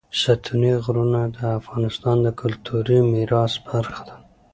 [0.21, 4.15] ستوني غرونه د افغانستان د کلتوري میراث برخه ده.